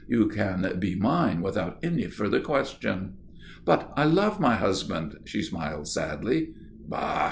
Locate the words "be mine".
0.79-1.41